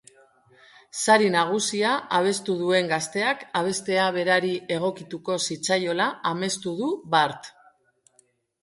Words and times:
Sari 1.01 1.27
nagusia 1.35 1.91
abestu 2.21 2.55
duen 2.63 2.89
gazteak 2.93 3.45
abestea 3.61 4.09
berari 4.17 4.51
egokituko 4.79 5.39
zitzaiola 5.51 6.11
amestu 6.33 6.77
du 6.83 6.91
bart. 7.17 7.55